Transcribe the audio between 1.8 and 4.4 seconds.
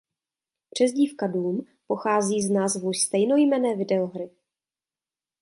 pochází z názvu stejnojmenné videohry.